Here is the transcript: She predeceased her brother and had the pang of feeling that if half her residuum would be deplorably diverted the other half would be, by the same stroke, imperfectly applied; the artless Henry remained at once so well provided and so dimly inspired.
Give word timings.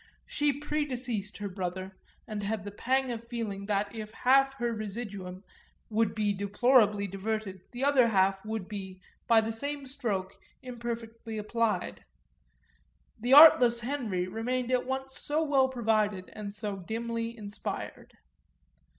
She 0.25 0.51
predeceased 0.59 1.37
her 1.37 1.47
brother 1.47 1.95
and 2.27 2.41
had 2.41 2.63
the 2.65 2.71
pang 2.71 3.11
of 3.11 3.23
feeling 3.27 3.67
that 3.67 3.93
if 3.95 4.09
half 4.09 4.55
her 4.55 4.73
residuum 4.73 5.43
would 5.91 6.15
be 6.15 6.33
deplorably 6.33 7.05
diverted 7.05 7.61
the 7.71 7.83
other 7.83 8.07
half 8.07 8.43
would 8.43 8.67
be, 8.67 8.99
by 9.27 9.41
the 9.41 9.53
same 9.53 9.85
stroke, 9.85 10.33
imperfectly 10.63 11.37
applied; 11.37 12.03
the 13.19 13.33
artless 13.33 13.81
Henry 13.81 14.27
remained 14.27 14.71
at 14.71 14.87
once 14.87 15.19
so 15.19 15.43
well 15.43 15.69
provided 15.69 16.31
and 16.33 16.55
so 16.55 16.77
dimly 16.77 17.37
inspired. 17.37 18.17